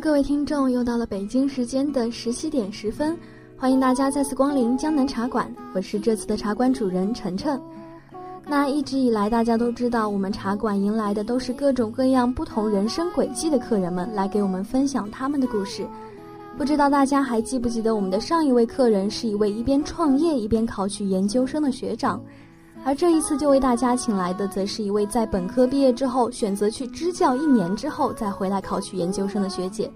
[0.00, 3.14] 各位听众，又到了北京时间的十七点十分，
[3.58, 7.60] 欢迎大家再次光临江南茶馆，我是这次的茶馆主人晨晨。
[8.46, 15.86] 那一直以来，大家都知道，我们茶馆迎来的都是各种各样不同人生轨迹的客人们，来给我们分享他们的故事。
[16.56, 22.18] 不知道大家还记不记得，我们的上一位客人是一位一边创业一边考取研究生的学长。
[22.86, 29.90] 而这一次就为大家请来的，则是一位在本科毕业之后选择去支教一年之后再回来考取研究生的学姐。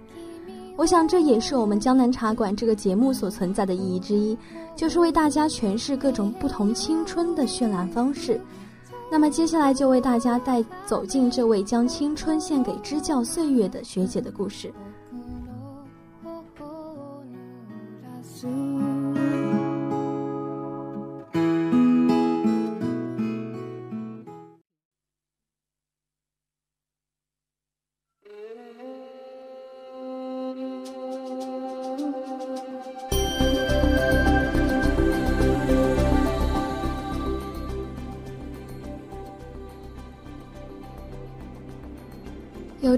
[0.76, 4.36] 我想这也是我们江南茶馆这个节目所存在的意义之一，
[4.74, 8.40] 就是为大家诠释各种不同青春的绚烂方式。
[9.08, 14.72] 那么接下来就为大家带走进这位将青春献给支教岁月的学姐的故事。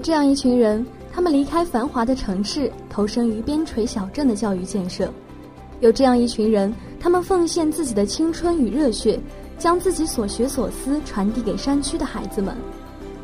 [0.03, 5.07] 这样一群人，他们离开繁华的城市，投身于边陲小镇的教育建设；
[5.79, 9.17] 有这样一群人，他们奉献自己的青春与热血，
[9.57, 12.53] 将自己所学所思传递给山区的孩子们；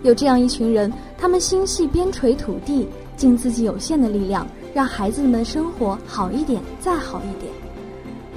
[0.04, 7.52] 有这样一群人，他们心系边陲土地，尽自己有限的力量，让孩子们的生活好一点，再好一点。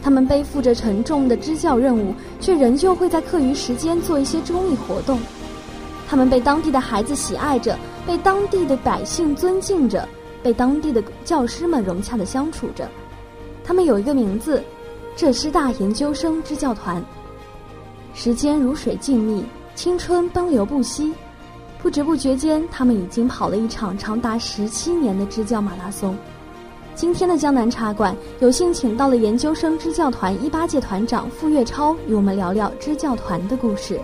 [0.02, 5.20] 他们背负着沉重的支教任务，却仍旧会在课余时间做一些公益活动。
[6.08, 7.78] 他们被当地的孩子喜爱着。
[8.06, 10.08] 被当地的百姓尊敬着，
[10.42, 12.88] 被当地的教师们融洽的相处着。
[13.64, 14.62] 他们有一个名字，
[15.16, 17.02] 浙师大研究生支教团。
[18.12, 21.14] 时间如水静谧，青春奔流不息，
[21.80, 26.16] 不知不觉间，他们已经跑了一场长达十七年的支教马拉松。
[26.94, 33.98] 今天的江南茶馆有幸请到了研究生支教团一八届团长傅月超，与我们聊聊支教团的故事。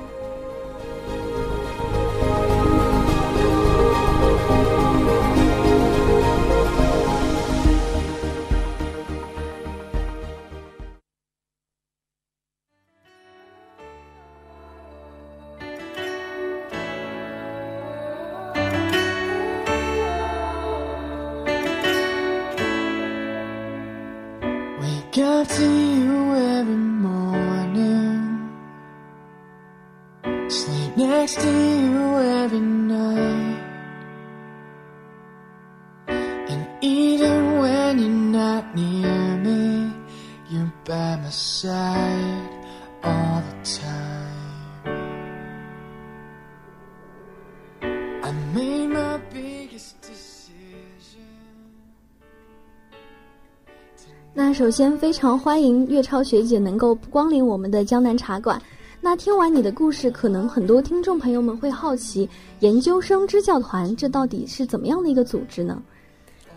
[54.35, 58.61] 那首先非常欢迎月超学姐能够光临我们的江南茶馆。
[59.01, 62.29] 那听完你的故事，可能很多听众朋友们会好奇，
[62.61, 65.83] 研究生支教团这到底是怎么样的一个组织呢？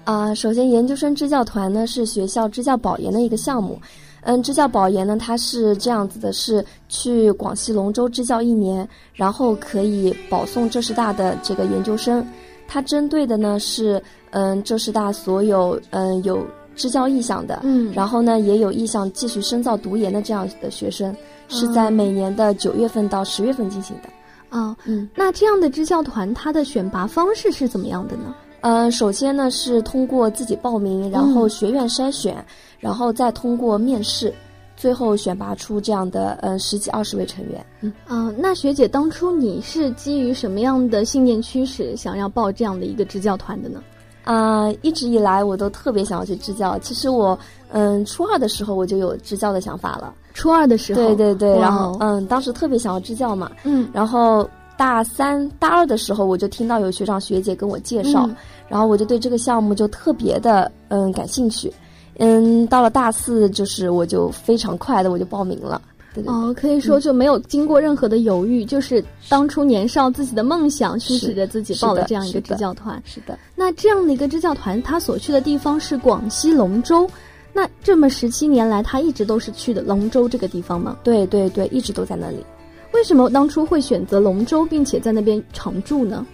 [0.04, 3.80] 啊，首先研究生支教团呢是学校支教保研的一个项目。
[4.22, 12.26] 嗯，支教保研呢，它是这样子的，是去广西龙州支教一年，然后可以保送浙师大的这个研究生。
[12.68, 16.46] 它针对的呢是，嗯，浙师大所有嗯有
[16.76, 21.14] 支教意向的，嗯然后呢，也有意向继续深造读研的这样的学生，
[21.50, 24.10] 是在每年的九月份到十月份进行的。
[24.58, 28.36] 哦，嗯，那这样的支教团，它的选拔方式是怎么样的呢？
[28.62, 32.44] 呃，首先呢是通过自己报名，然后学院筛选，
[32.80, 34.34] 然后再通过面试，
[34.78, 37.66] 最后选拔出这样的呃十几二十位成员。
[37.82, 43.82] 嗯，嗯、那学姐当初你是基于什么样的信念驱使，想要报这样的一个支教团的呢？
[44.24, 46.78] 啊、一直以来我都特别想要去支教。
[46.78, 47.38] 其实我
[47.70, 50.14] 嗯初二的时候我就有支教的想法了。
[50.36, 54.48] 初二的时候，对对对，然后哦嗯当时特别想要支教嘛，嗯然后
[54.82, 58.36] 大三、大二的时候，我就听到有学长学姐跟我介绍，嗯
[58.68, 61.72] 然后我就对这个项目就特别的嗯感兴趣。
[62.18, 65.80] 嗯，到了大四，就是我就非常快的我就报名了。
[66.16, 73.00] 对对对哦，可以说就没有经过任何的犹豫，就是当初年少自己的梦想驱使着自己报了这样一个支教团。
[73.06, 77.08] 是的，那这样的一个支教团，他所去的地方是广西龙州。
[77.54, 80.98] 那这么十七年来，他一直都是去的龙州这个地方吗？
[81.04, 82.44] 对对对，一直都在那里。
[82.94, 86.26] 为什么当初会选择龙州，并且在那边常住呢？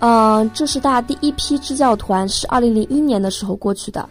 [0.00, 4.08] 嗯，这是大第一批支教团，是二零零一年的时候过去的。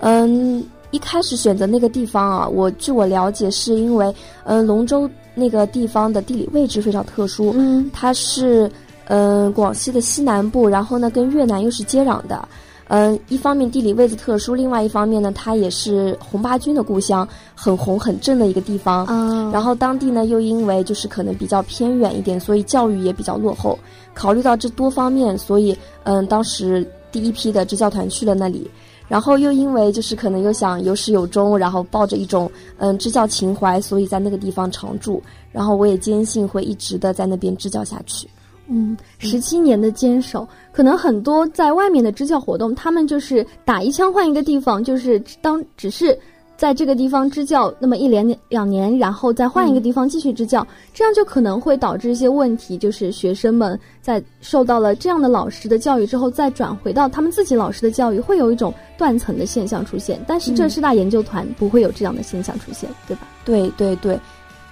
[0.00, 8.70] 嗯，一开始选择那个地方啊，我据我了解，是因为嗯龙州那个地方的地理位置非常特殊，嗯它是
[9.06, 12.46] 嗯广西的西南部，然后呢跟越南又是接壤的。
[12.92, 19.06] 嗯，一方面地理位置特殊，另外一方面呢，它也是红八军的故乡，很红很正的一个地方。
[19.08, 23.78] 嗯，然后当地呢又因为就是可能比较偏远一点，所以教育也比较落后。
[24.12, 28.68] 考虑到这多方面，所以嗯，当时第一批的支教团去了那里。
[29.06, 35.22] 然后又因为就是可能又想有始有终，然后抱着一种嗯支教情怀，所以在那个地方常住。
[35.52, 38.28] 然后我也坚信会一直的在那边支教下去。
[38.70, 46.16] 嗯，十七年的坚守，可能很多在外面的支教活动，他们就是打一枪换一个地方，就是当只是
[46.56, 50.64] 在这个地方支教那么一连两年，然后再换一个地方继续支教，
[50.94, 60.22] 这样就可能会导致一些问题，就是学生们在受到了这样的老师的教育之后，再转回到他们自己老师的教育，会有一种断层的现象出现。
[60.28, 63.26] 但是浙师大研究团不会有这样的现象出现，对吧？
[63.44, 64.20] 对对对，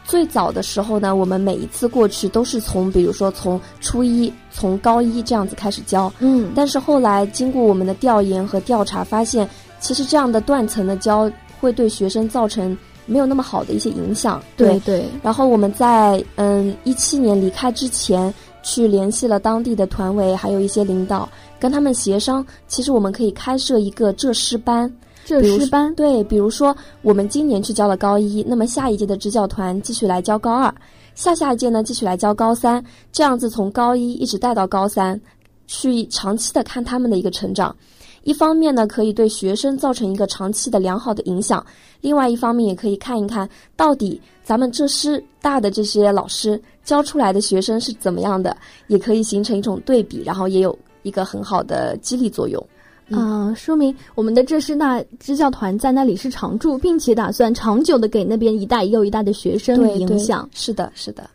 [0.08, 6.10] 最早的时候呢，我们每一次过去都是从，比如说从初一、从高一这样子开始教。
[6.20, 9.46] 嗯但是后来经过我们的调研和调查，发现
[9.80, 12.74] 其实这样的断层的教会对学生造成
[13.04, 14.42] 没有那么好的一些影响。
[14.56, 18.32] 对对，然后我们在嗯一七年离开之前，
[18.62, 21.28] 去联系了当地的团委，还有一些领导，
[21.60, 24.90] 跟他们协商，其实我们可以开设一个浙师班。
[25.28, 30.74] 浙比如师班对，比如说我们今年去教了高一，那么下一届的支教团继续来教高二，
[31.14, 32.82] 下下一届呢继续来教高三，
[33.12, 35.20] 这样子从高一一直带到高三，
[35.66, 37.76] 去长期的看他们的一个成长。
[38.22, 41.62] 一方面呢，可以对学生造成一个长期的良好的影响；
[42.00, 43.46] 另外一方面，也可以看一看
[43.76, 52.66] 到底咱们浙师大的这些老师教出来的学生是怎么样的，也可以形成一种对比，然后也有一个很好的激励作用。
[53.10, 60.48] 啊、说明我们的浙师大支教团在那里是常驻，并且打算长久的给那边一代又一代的学生影响。
[60.54, 61.28] 是的，是的。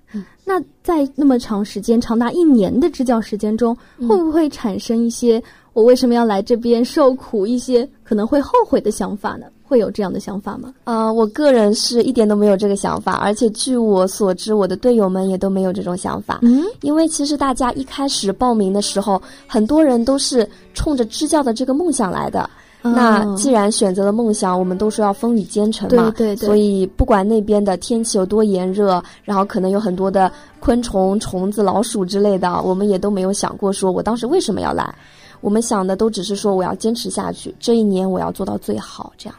[0.46, 5.42] 那在那么长时间，长达一年的支教时间中，嗯会不会产生一些
[5.72, 9.48] 我为什么要来这边受苦，一些可能会后悔的想法呢？
[9.74, 10.72] 会有这样的想法吗？
[10.84, 16.38] 啊、我个人是一点都没有这个想法，而且据我所知，我的队友们也都没有这种想法。
[16.44, 22.48] 嗯，因为其实大家一开始报名的时候，很多人都是冲着支教的这个梦想来的。
[22.84, 26.14] 那嗯既然选择了梦想，我们都说要风雨兼程嘛。
[26.16, 34.94] 对对对所以不管那边的天气有多炎热，然后可能有很多的昆虫、虫子、老鼠之类的，我们也都没有想过说我当时为什么要来。
[35.40, 39.36] 我们想的都只是说我要坚持下去，这一年我要做到最好，这样。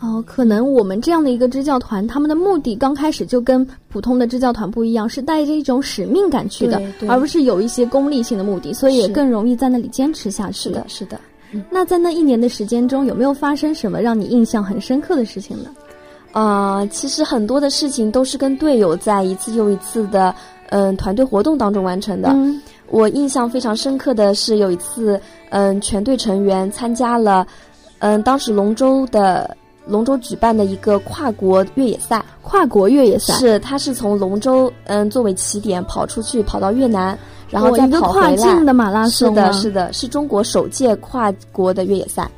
[0.00, 10.68] 哦，可能我们这样的一个支教团，他们的目的刚开始就跟普通的支教团不一样，是带着一种使命感去的而不是有一些功利性的目的，所以也更容易在那里坚持下去。
[10.68, 11.20] 是的，，是的。
[11.70, 15.70] 那在那一年的时间中，有没有发生什么让你印象很深刻的事情呢？
[16.32, 20.32] 啊、其实很多的事情都是跟队友在一次又一次的
[20.68, 22.28] 嗯团队活动当中完成的。
[22.30, 27.46] 嗯我印象非常深刻的是有一次，嗯，全队成员参加了，
[27.98, 29.54] 嗯，当时龙舟的
[29.88, 37.18] 龙舟举办的一个跨国越野赛，跨国越野赛是他是从龙舟嗯作为起点跑出去，跑到越南，
[37.48, 38.36] 然后一个跑回来。
[38.36, 42.30] 跨境的马拉是的，是的，是中国首届跨国的越野赛。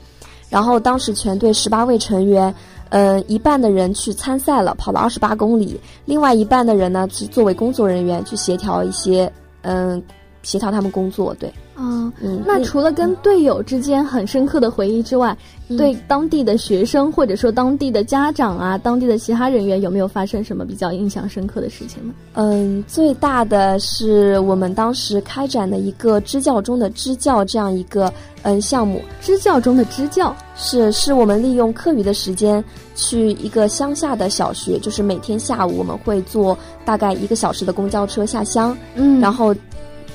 [0.48, 2.52] 然后当时全队十八位成员，
[2.90, 10.02] 嗯，一半的人去参赛了，跑了二十八公里；另外一半的人呢，是作为工作人员去协调一些嗯
[10.42, 11.34] 协调他们工作。
[11.38, 15.36] 对，啊，嗯，那除了跟队友之间很深刻的回忆之外，
[15.76, 22.14] 对当地的学生或者说当地的家长啊，当地的其他人员有没有发生什么比较印象深刻的事情呢？
[22.34, 32.62] 嗯，最大的是我们当时开展的一个支教中的支教这样一个嗯项目，支教中的支教是是我们利用课余的时间
[32.96, 39.54] 去一个乡下的小学，就是每天下午我们会坐大概一个小时的公交车下乡，嗯，然后。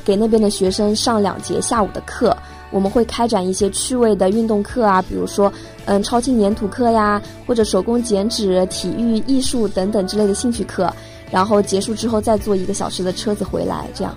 [0.05, 2.37] 给那边的学生上两节下午的课，
[2.69, 5.51] 我们会开展一些趣味的运动课啊，比如说，
[5.85, 10.93] 嗯，超轻粘土课呀，或者手工剪纸、体育、艺术等等之类的兴趣课。
[11.31, 14.15] 然后结束之后再坐一个小时的车子回来，这样，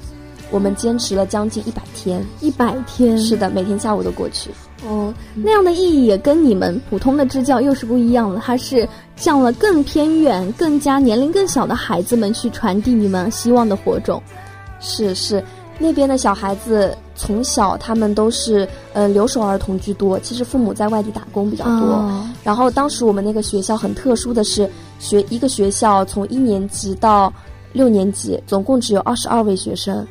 [0.50, 2.24] 我们坚持了将近一百天。
[2.40, 4.50] 一百天，是的，每天下午都过去。
[4.86, 14.22] 哦，那样的意义也跟你们普通的支教又是不一样的，它是向了更偏远、更加年龄更小的孩子们去传递你们希望的火种。
[14.78, 15.42] 是是。
[15.78, 22.04] 那边的小孩子从小他们都是呃留守儿童居多，其实父母在外地打工比较多。
[22.42, 24.68] 然后当时我们那个学校很特殊的是，
[24.98, 27.32] 学一个学校从一年级到
[27.72, 30.04] 六年级总共只有二十二位学生，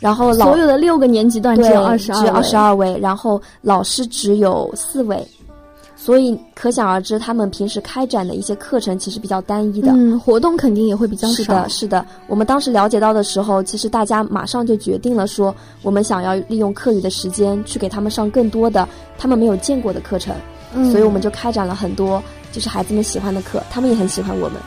[0.00, 5.24] 然后所有的六个年级段只有二十二，只有二十二位，然后老师只有四位。
[6.04, 11.34] 所以可想而知，他们平时开展的一些课程其实比较单一的，嗯，活动肯定也会比较少。
[11.34, 12.06] 是的，是的。
[12.26, 20.36] 我们当时了解到的时候，其实大家马上就决定了说，我们想要利用课余的时间去给他们上更多的他们没有见过的课程。
[20.74, 24.60] 嗯，所以我们就开展了很多就是孩子们喜欢的课，他们也很喜欢我们。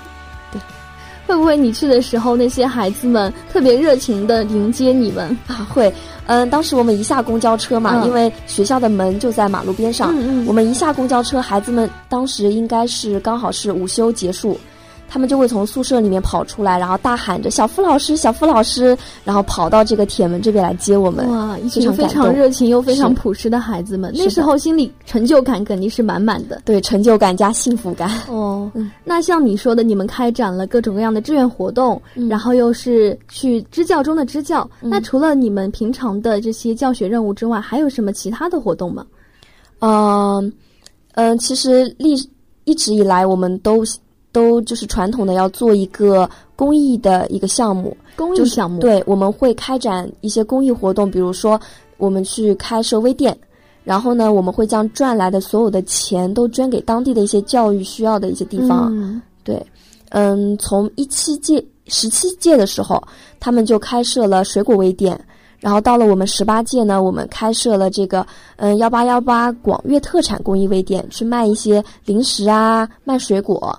[1.27, 5.67] 对，会不会你去的时候，那些孩子们特别热情的迎接你们啊？
[5.69, 5.93] 会。
[6.25, 10.13] 嗯，当时我们一下公交车嘛，因为学校的门就在马路边上，
[10.45, 14.59] 我们一下公交车，孩子们当时应该是刚好是午休结束。
[15.09, 21.29] 他们就会从宿舍里面跑出来，然后大喊着“小付老师，小付老师”，然后跑到这个铁门这边来接我们。
[21.29, 26.61] 哇，一群非常热情又非常朴实的孩子们，那时候心里成就感肯定是满满的。
[26.65, 28.09] 对，成就感加幸福感。
[28.27, 28.69] 哦，
[29.05, 34.69] 那像你说的，你们开展了各种各样的志愿活动，然后又是去支教中的支教。
[34.81, 39.05] 那除了你们平常的这些教学任务之外，还有什么其他的活动吗？
[39.79, 40.51] 嗯
[41.13, 42.15] 嗯，其实历
[42.65, 43.83] 一直以来我们都。
[44.37, 51.59] 都就是传统的要做一个公益的一个项目，公益项目对，我们会开展一些公益活动，比如说
[51.97, 53.35] 我们去开设微店，
[53.83, 58.93] 然后呢，我们会将赚来的所有的钱都捐给当地的一些教育需要的一些地方。
[59.43, 59.65] 对，
[60.09, 63.01] 嗯，从一七届、十七届的时候，
[63.39, 65.19] 他们就开设了水果微店。
[65.59, 68.23] 然后到了我们十八届呢，我们开设了这个
[68.57, 73.75] 嗯幺八幺八广粤特产公益微店，去卖一些零食啊，卖水果。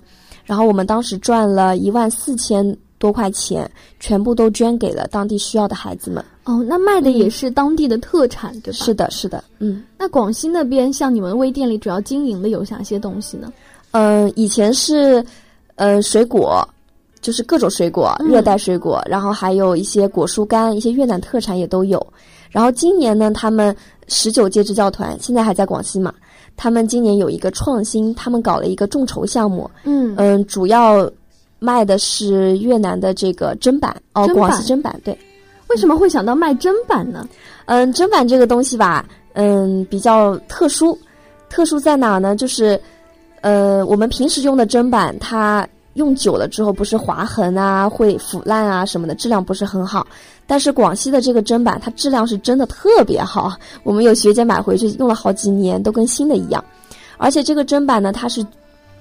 [0.48, 6.24] 然后我们当时赚了一万四千多块钱，全部都捐给了当地需要的孩子们。
[6.44, 8.78] 哦，那卖的也是当地的特产，对吧？
[8.78, 9.44] 是的，是的。
[9.58, 13.52] 嗯，那广西那边像你们微店里主要经营的有哪些东西呢？
[13.90, 15.22] 嗯，以前是
[15.74, 16.66] 呃水果。
[17.20, 22.00] 就是各种水果，热带水果，然后还有一些果蔬干，一些越南特产也都有。
[22.48, 23.74] 然后今年呢，他们
[24.06, 26.14] 十九届支教团现在还在广西嘛？
[26.58, 29.70] 他们今年有一个创新，他们搞了一个众筹项目。
[29.84, 31.10] 嗯嗯，主要
[31.58, 35.16] 卖的是越南的这个砧板哦，广西砧板对。
[35.68, 37.26] 为什么会想到卖砧板呢？
[37.66, 40.98] 嗯，砧板这个东西吧，嗯，比较特殊，
[41.48, 42.34] 特殊在哪呢？
[42.34, 42.78] 就是
[43.40, 45.66] 呃，我们平时用的砧板它。
[45.98, 50.06] 用久了之后不是划痕啊，会腐烂啊什么的，质量不是很好。
[50.46, 53.52] 但是广西的这个砧板，它质量是真的特别好。
[53.82, 56.64] 我们有学姐买回去用了好几年，都跟新的一样。
[57.18, 58.46] 而且这个砧板呢，它是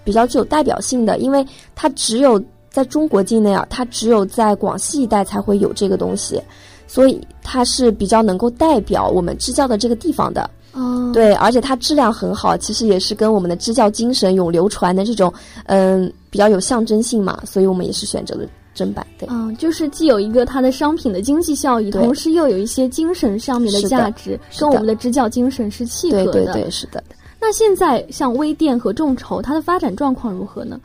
[0.03, 6.41] 比较具有代表性的，因为它只有在中国境内啊，它只有在广西一带才会有这个东西，
[6.87, 10.49] 所以它是比较能够代表我们支教的这个地方的。
[10.77, 15.33] 哦，对，而且它质量很好，其实也是跟我们的支教精神永流传的这种，
[15.65, 19.05] 嗯，比较有象征性嘛，所以我们也是选择了真版。
[19.17, 26.31] 对，嗯，就是既有一个它的商品的经济效益，同时又有一些精神上面的价值，跟我们的支教精神是契合的。
[26.31, 27.03] 对对对，是的。
[27.39, 30.79] 那现在像微店和众筹，它的发展状况如何呢？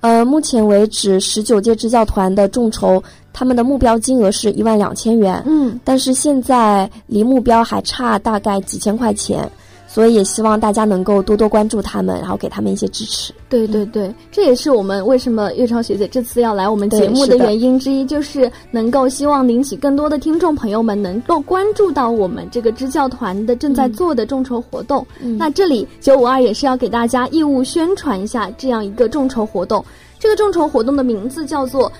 [0.00, 3.02] 呃，目前为止，十九届支教团的众筹，
[3.34, 5.42] 他们的目标金额是一万两千元。
[5.44, 9.46] 嗯，但是现在离目标还差大概几千块钱。
[9.86, 13.32] 所以也希望大家能够多多关注他们，然后给他们一些支持。
[13.48, 25.06] 对对对，这也是我们为什么月超学姐这次要来我们节目的原因之一，就是能够希望引起更多的听众朋友们能够关注到我们这个支教团的正在做的众筹活动。
[25.38, 29.84] 那这里九五二也是要给大家义务宣传一下这样一个众筹活动。
[30.18, 31.92] 这个众筹活动的名字叫做。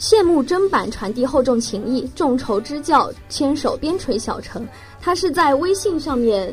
[0.00, 4.66] 谢幕砧板传递厚重情谊，众筹支教，牵手边陲小城。
[4.98, 6.52] 它是在微信上面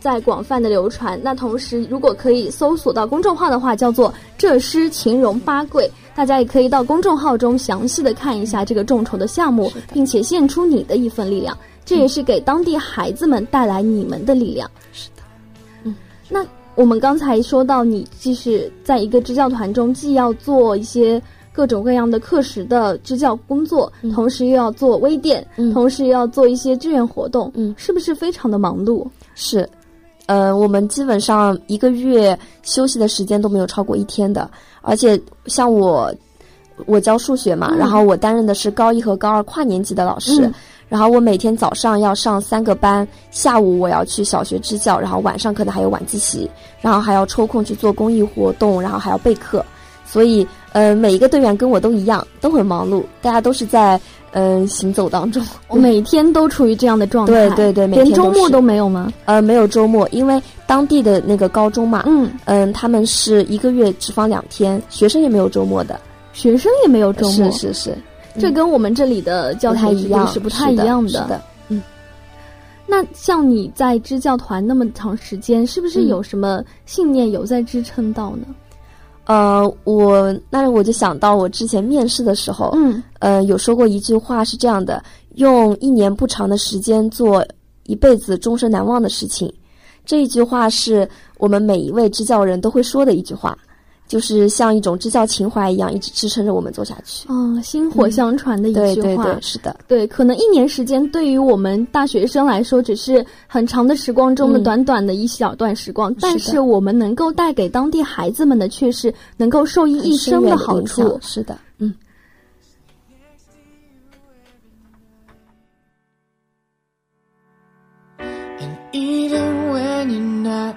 [0.00, 1.20] 在广泛的流传。
[1.22, 11.54] 那同时，如果可以搜索到公众号的话，叫做“这诗秦荣八桂”，大家也可以到公众号中详细的看一下这个众筹的项目，并且献出你的一份力量。
[11.84, 14.70] 这也是给当地孩子们带来你们的力量。
[14.90, 15.22] 是的，
[15.84, 15.94] 嗯，
[16.30, 16.42] 那。
[16.76, 21.22] 我们刚才说到，你既是在一个支教团中，既要做一些
[21.54, 29.06] 各种各样的课时的支教工作，同时又要做微店，同时又要做一些志愿活动，嗯，是不是非常的忙碌？
[29.36, 29.68] 是，
[30.26, 34.50] 呃，我们基本上一个月休息的时间都没有超过一天的，
[34.82, 36.12] 而且像我，
[36.86, 40.50] 我教数学嘛，然后我担任的是高一和高二跨年级的老师。
[40.86, 46.48] 然后我每天早上要上三个班，下午我要去小学支教，然后晚上可能还有晚自习，
[46.80, 49.64] 然后还要抽空去做公益活动，然后还要备课，
[50.04, 53.98] 所以呃每一个队员跟我都一样，都很忙碌，大家都是在
[54.32, 59.10] 嗯行走当中， 我每天都处于这样的状态，对对对，连周末都没有吗？
[59.24, 65.98] 呃，没有周末，因为当地的那个高中嘛，嗯嗯，他们是一个月只放两天，学生也没有周末的，
[66.32, 67.98] 学生也没有周末，是是是。
[68.36, 71.10] 这跟我们这里的教材一样是不太一样的。
[71.10, 71.80] 是的，嗯。
[72.84, 78.46] 那像你在支教团那么长时间，是不是有什么信念有在支撑到呢？
[79.26, 85.02] 呃，我那我就想到我之前面试的时候，嗯，呃，有说过一句话是这样的：
[85.36, 87.46] 用一年不长的时间做
[87.84, 89.52] 一辈子终身难忘的事情。
[90.04, 93.56] 这一句话是我们每一位支教人都会说的一句话。
[94.06, 97.26] 就是像一种支教情怀一样，一直支撑着我们做下去。
[97.28, 98.84] 嗯，薪火相传的一句话。
[98.84, 99.76] 对对对，是的。
[99.88, 111.18] 对，可能一年时间对于我们大学生来说，只是很长的时光中的短短的一小段时光，但是我们能够带给当地孩子们的，却是能够受益一生的好处。
[111.22, 111.94] 是的，嗯。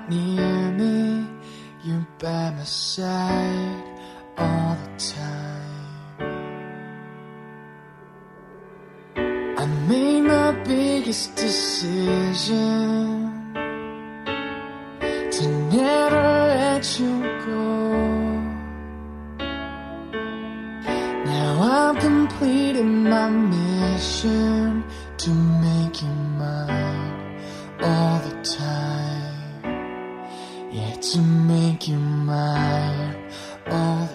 [0.10, 0.57] You're
[2.20, 3.84] by my side
[4.38, 5.64] all the time.
[9.58, 12.64] I made my biggest decision
[15.32, 16.24] to never
[16.56, 17.98] let you go.
[21.26, 24.84] Now I'm completing my mission
[25.18, 27.42] to make you mine
[27.80, 29.17] all the time.
[31.00, 33.16] To make you mine.
[33.68, 34.10] All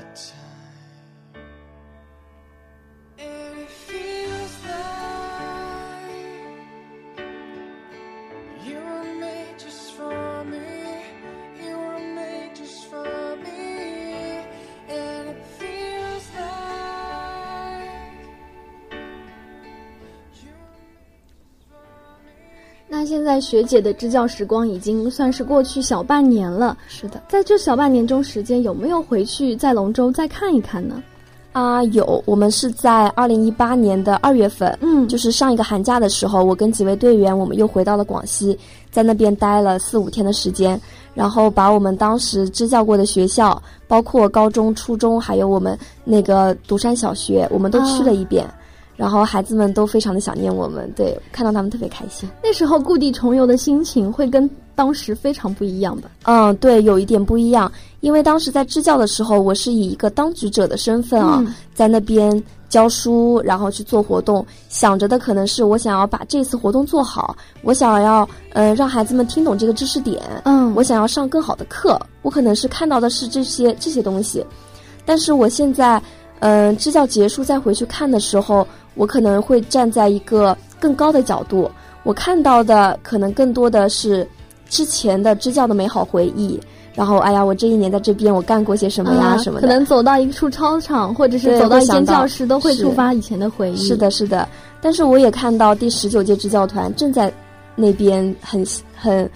[23.02, 26.78] 那现在学姐的支教时光已经算是过去小半年了。
[26.86, 31.02] 是的，在这小半年中时间，有没有回去在龙舟再看一看呢？
[31.50, 32.22] 啊，有。
[32.24, 38.56] 我们是在二零一八年的二月份，嗯，就是上一个寒假的时候，我跟几位队员，我们又回到了广西，
[38.92, 40.80] 在那边待了四五天的时间，
[41.12, 48.48] 然后把我们当时支教过的学校，包括高中、初中，还有我们那个独山小学，我们都去了一遍。
[48.96, 52.28] 然后孩子们都非常的想念我们，对，看到他们特别开心。
[52.42, 56.10] 那时候故地重游的心情会跟当时非常不一样吧。
[56.24, 61.42] 嗯，对，有一点不一样，因为当时在支教的时候，我是以一个当局者的身份啊，
[61.74, 74.44] 在那边教书，然后去做活动，想着的可能是我想要把这次活动做好，我想要呃让孩子们听懂这个知识点，嗯，我想要上更好的课，我可能是看到的是这些这些东西，
[75.04, 76.00] 但是我现在
[76.40, 78.66] 嗯支教结束再回去看的时候。
[78.94, 81.70] 我可能会站在一个更高的角度，
[82.02, 84.26] 我看到的可能更多的是
[84.68, 86.60] 之前的支教的美好回忆。
[86.94, 89.34] 然后，哎呀，我这一年在这边我干过些什么呀？
[89.38, 89.66] 什么的？
[89.66, 93.76] 可能走到一处操场，或者是走到一间教室，都会触发以前的回忆。
[93.76, 94.46] 是的，是的。
[94.82, 97.32] 但是我也看到第十九届支教团正在
[97.74, 98.62] 那边很
[98.94, 99.26] 很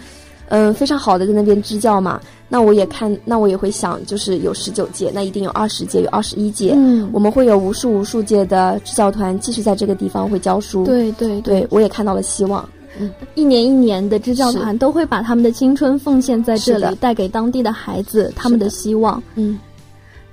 [0.49, 2.21] 嗯非常好的在那边支教嘛。
[2.49, 6.75] 那我也看，那我也会想，就是有十九届，那一定有二十届，有二十一届。
[6.77, 10.85] 嗯，我们会有无数无数届的支教团继续在这个地方会教书。
[10.85, 12.69] 对对对，我也看到了希望。
[12.99, 19.23] 嗯，一年一年的支教团都会把他们的青春奉献在这里，带给当地的孩子他们的希望。
[19.35, 19.59] 嗯。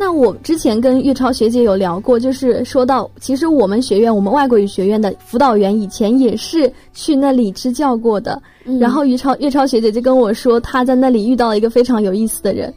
[0.05, 8.41] 那我之前跟月超学姐有聊过，就是说到，其实我们学院，我们外国语学院的辅导员以前也是去那里支教过的。
[8.81, 12.73] 然后月超月超学姐就跟我说，她在那里遇到了一个非常有意思的人。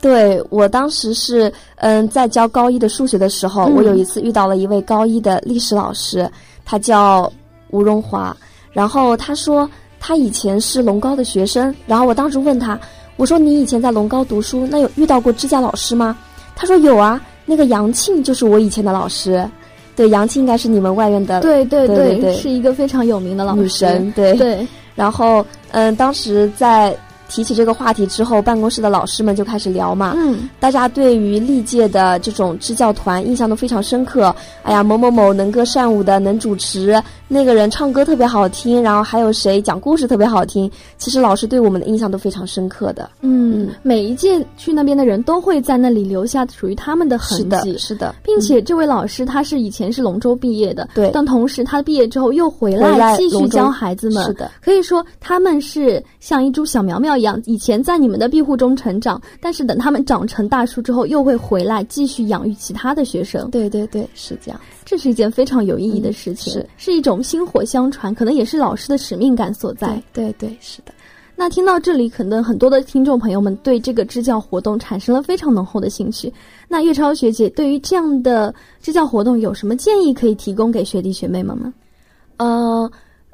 [0.00, 6.30] 对我当时是嗯，在教高一的数学的时候，我有一次遇到了一位高一的历史老师，
[6.64, 7.28] 他叫
[7.70, 8.34] 吴荣华，
[8.70, 12.78] 然后他说他以前是龙高的学生，然后我当时问他，
[13.16, 16.16] 我说你以前在龙高读书，那有遇到过支教老师吗？
[16.60, 19.48] 他说有啊，那个杨庆就是我以前的老师。
[19.96, 24.12] 对，杨庆应该是你们外院的，对对对对，是一个非常有名的老师，女神。
[24.12, 26.94] 对对，然后嗯，当时在。
[27.30, 30.14] 提起这个话题之后，办公室的老师们就开始聊嘛。
[30.16, 34.34] 嗯，大家对于历届的这种支教团印象都非常深刻。
[34.64, 40.70] 哎呀，某某某能歌善舞的，能主持，那个人唱歌特别好听，然后还有谁讲故事特别好听。
[40.98, 43.08] 其实老师对我们的印象都非常深刻的。
[43.20, 47.44] 嗯，每一届去那边的人都会在那里留下属于他们的痕迹。
[47.44, 54.24] 是的，是的，并且这位老师他是以前是龙州毕业的，对，但同时他毕业之后又回来继续教孩子们。
[54.24, 58.00] 是的，可以说他们是像一株小苗苗一样，以前在。
[58.00, 63.50] 你们的庇护中成长，但是等他们长成大树之后，又会回来继续养育其他的学生。
[63.50, 64.58] 对对对，是这样。
[64.86, 70.02] 这是一件非常有意义的事情，是是一种薪火相传，可能也是老师的使命感所在。
[70.14, 70.94] 对对，是的。
[71.36, 76.32] 那听到这里，可能很多的听众朋友们对这个支教活动产生了非常浓厚的兴趣。
[76.68, 81.70] 那月超学姐对于这样的支教活动有什么建议可以提供给学弟学妹们吗？
[82.38, 82.90] 呃。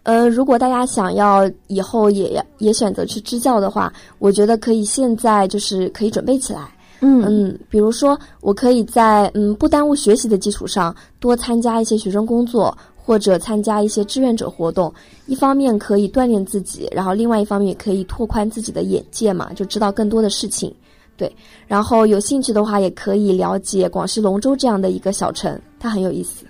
[0.07, 6.61] 呃，如果大家想要以后也也选择去支教的话，我觉得可以现在就是可以准备起来。
[7.01, 14.95] 嗯嗯，比如说，我可以在嗯不耽误学习的基础上，多参加一些学生工作，或者参加一些志愿者活动。
[15.27, 20.73] 一方面可以锻炼自己，然后另外一方面也可以拓宽自己的眼界嘛，就知道更多的事情。
[21.17, 21.35] 对，
[21.67, 26.46] 然后有兴趣的话，也可以了解广西龙州这样的一个小城，它很有意思。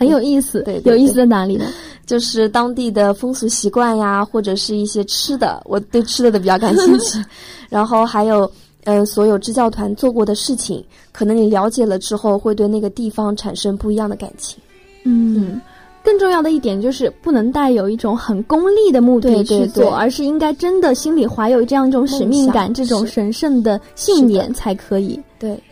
[0.00, 1.66] 很有意思，对，有意思在哪里呢？
[2.06, 7.22] 就是当地的风俗习惯呀，或者是一些吃的，我对吃的的比较感兴趣。
[7.68, 8.50] 然后还有，
[8.84, 10.82] 嗯，所有支教团做过的事情，
[11.12, 14.58] 可能你了解了之后，会对那个地方产生不一样的感情。
[15.04, 15.60] 嗯，
[16.02, 25.20] 更重要的一点就是不能带有一种很功利的目的去做，而是应该真的心里怀有这样一种使命感，这种神圣的信念才可以。
[25.38, 25.62] 对。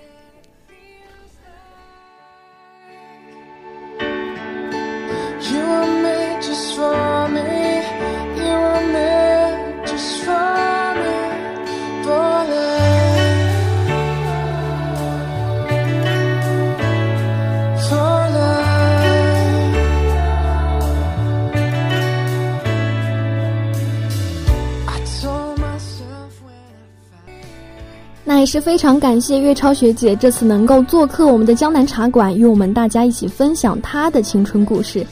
[28.48, 35.06] 是非常感谢月超学姐这次能够做客我们的江南茶馆，与我们大家一起分享她的青春故事。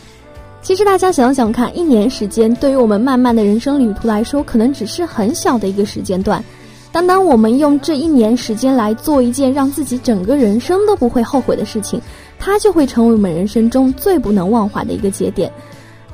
[0.62, 6.42] 其实大家想想看，一年时间对于我们漫漫的人生旅途来说，可能只是很小的一个时间段。
[6.90, 12.00] 单单我们用这一年时间来做一件让自己整个人生都不会后悔的事情，
[12.38, 15.52] 它就会成为我们人生中最不能忘怀的一个节点，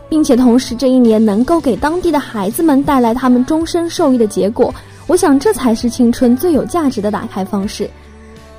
[0.08, 4.74] 并且同时这一年能够给当地的孩子们带来他们终身受益的结果。
[5.12, 7.86] 我想，这才是青春最有价值的打开方式。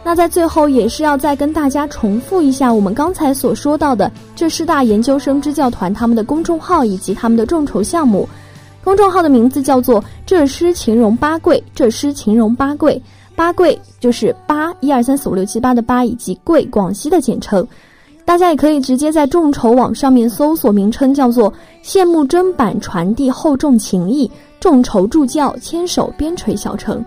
[0.04, 8.30] 那在最后，也是要再跟大家重复一下我们刚才所说到的浙师大研究生支教团他们的公众号以及他们的众筹项目。
[8.84, 13.02] 公众号的名字叫做“浙师秦荣八贵”，浙师秦荣八贵，
[13.36, 17.68] 八贵就是八一二三四五六七八的八，以及贵广西的简称。
[18.26, 24.30] 大家也可以直接在众筹网上面搜索名称叫做“羡慕砧板传递厚重情谊”。
[24.60, 27.04] 众筹助教，牵手边陲小城。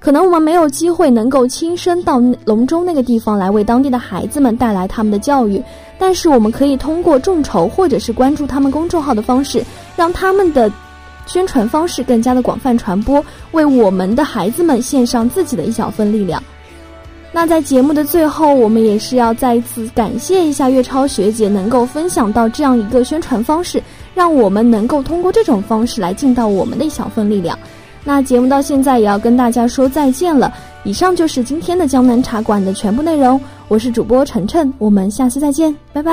[0.00, 5.62] 可能我们没有机会能够亲身到龙州那个地方来为当地的孩子们带来他们的教育，
[5.98, 9.62] 但是我们可以通过众筹或者是关注他们公众号的方式，
[9.94, 10.72] 让他们的
[11.26, 16.42] 宣传方式更加的广泛传播，为我们的孩子们献上自己的一小份力量。
[17.32, 23.82] 那在节目的最后，我们也是要再一次感谢一下月超学姐能够分享到这样一个宣传方式。
[24.12, 27.56] 让我们能够通过这种方式来尽到我们的一小份力量。
[28.04, 30.52] 那节目到现在也要跟大家说再见了。
[30.82, 33.40] 以上就是今天的江南茶馆的全部内容。
[33.68, 36.12] 我是主播晨晨，我们下次再见，拜拜。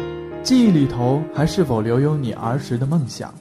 [0.43, 3.33] 记忆里头还是否留有你儿时的梦想？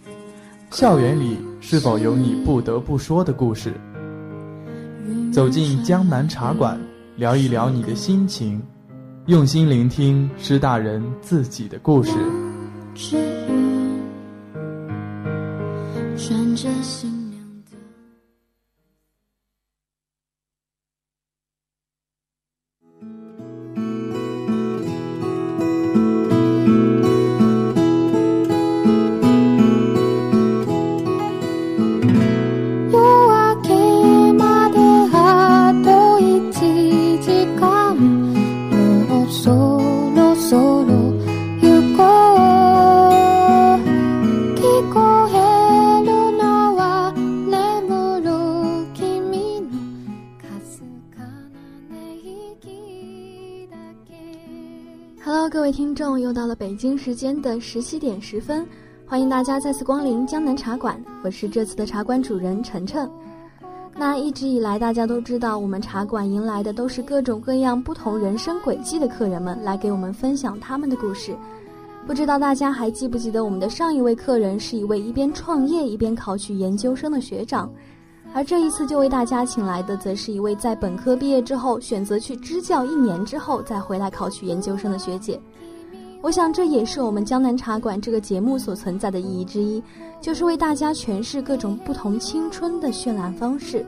[0.71, 3.73] 校园里是否有你不得不说的故事？
[5.33, 6.79] 走进江南茶馆，
[7.17, 8.63] 聊一聊你的心情，
[9.27, 12.13] 用心聆听师大人自己的故事。
[16.17, 17.20] 穿着新。
[56.41, 58.67] 到了北京时间的十七点十分，
[59.07, 63.07] 欢迎大家再次光临江南茶馆，我是这次的茶馆主人晨晨。
[63.95, 71.37] 那一直以来，大家都知道，我们茶馆迎来的都是各种各样不同人生轨迹的客人们，来给我们分享他们的故事。
[72.07, 77.71] 不知道大家还记不记得，我们的上一位客人是一位一边创业一边考取研究生的学长。
[78.33, 85.39] 而这一次就为大家请来的，则是一位在本科毕业之后选择去支教一年之后再回来考取研究生的学姐。
[86.23, 89.83] 我想这也是我们江南茶馆这个节目所存在的意义之一，
[90.21, 93.85] 就是为大家诠释各种不同青春的绚烂方式。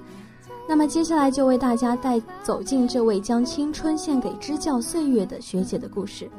[0.67, 6.31] 那么接下来就为大家带走进这位将青春献给支教岁月的学姐的故事。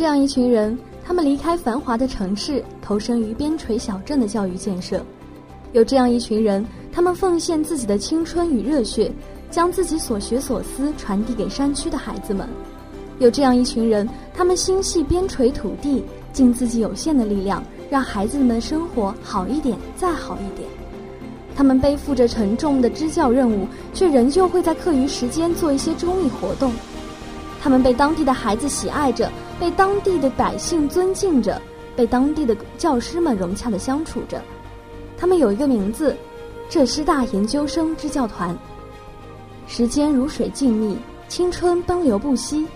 [0.00, 4.96] 这样一群人，他们离开繁华的城市，投身于边陲小镇的教育建设；
[5.72, 9.12] 有这样一群人，他们奉献自己的青春与热血，
[9.50, 12.46] 将自己所学所思传递给山区的孩子们；
[13.18, 20.66] 有这样一群人，他们心系边陲土地，尽自己有限的力量，让孩子们的生活好一点，再好一点。
[21.54, 26.72] 他们背负着沉重的支教任务，却仍旧会在课余时间做一些公益活动。
[27.60, 29.30] 他们被当地的孩子喜爱着。
[29.60, 31.60] 被当地的百姓尊敬着，
[31.94, 34.42] 被当地的教师们融洽的相处着。
[35.18, 36.16] 他们有一个名字，
[36.70, 38.56] 浙师大研究生支教团。
[39.66, 40.96] 时间如水静谧，
[41.28, 42.66] 青春奔流不息，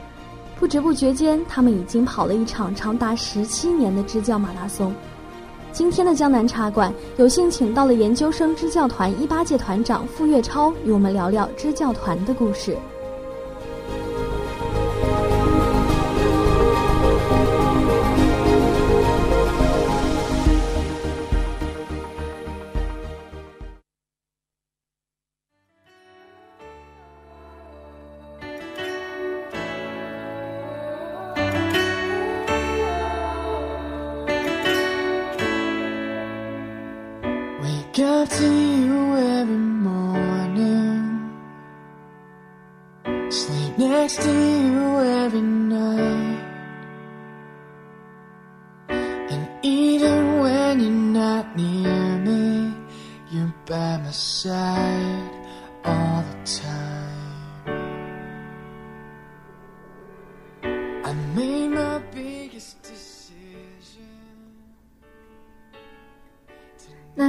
[0.60, 4.94] 不知不觉间，他们已经跑了一场长达十七年的支教马拉松。
[5.72, 12.76] 今天的江南茶馆有幸请到了研究生支教团一八届团长傅月超，与我们聊聊支教团的故事。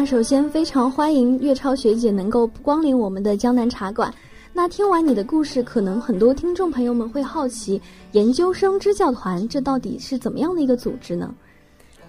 [0.06, 4.14] 首先非常欢迎月超学姐能够光临我们的江南茶馆。
[4.54, 11.34] 那听完你的故事，可能很多听众朋友们会好奇，研究生支教团这到底是怎么样的一个组织呢？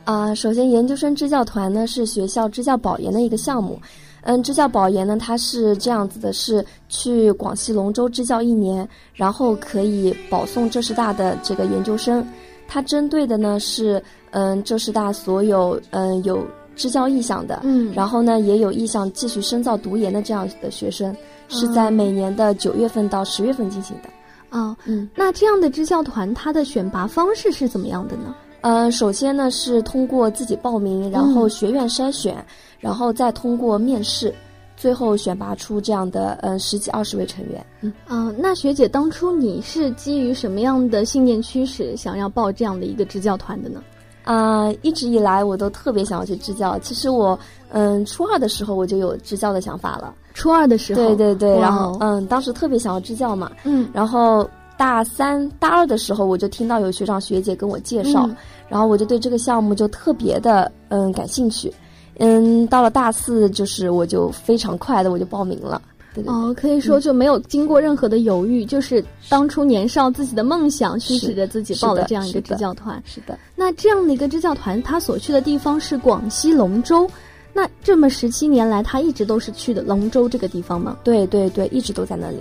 [0.04, 3.80] 啊，首先研究生支教团呢是学校支教保研的一个项目。
[4.22, 12.26] 嗯，支教保研呢，它是这样子的，是去广西龙州支教一年，然后可以保送浙师大的这个研究生。
[12.68, 16.46] 它针对的呢是，嗯，浙师大所有嗯有。
[16.76, 21.16] 支教意向的，嗯，然后呢，也有意向继续深造读研的这样的学生，
[21.48, 24.10] 是在每年的九月份到十月份进行的。
[24.50, 28.34] 哦，嗯，那这样的支教团，它的选拔方式是怎么样的呢？
[28.60, 32.36] 呃，首先呢是通过自己报名，然后学院筛选，
[32.78, 34.34] 然后再通过面试，
[34.76, 37.64] 最后选拔出这样的呃十几二十位成员。
[37.80, 43.82] 嗯，啊、那学姐当初你是基于什么样的信念驱使，想要报这样的一个支教团的呢？
[44.26, 46.76] 啊、一直以来我都特别想要去支教。
[46.80, 47.38] 其实我
[47.70, 50.12] 嗯初二的时候我就有支教的想法了。
[50.34, 58.36] 初二的时候，对对对，然后哦嗯，当时特别想要支教嘛，嗯然后大三、大二的时候，我就听到有学长学姐跟我介绍，嗯
[58.68, 61.72] 然后我就对这个项目就特别的嗯感兴趣。
[62.18, 65.80] 嗯，到了大四，就是我就非常快的我就报名了。
[66.22, 73.02] 对对对哦，可以说就没有经过任何的犹豫，就是当初年少自己的梦想驱使着自己报了这样一个支教团。
[73.04, 77.08] 是的，那这样的一个支教团，他所去的地方是广西龙州。
[77.52, 80.96] 那这么十七年来，他一直都是去的龙州这个地方吗？
[81.02, 82.38] 对对对，一直都在那里。